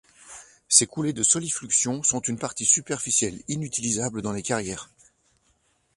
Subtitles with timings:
[0.67, 4.89] Ces coulées de solifluxion sont une partie superficielle inutilisable dans les carrières.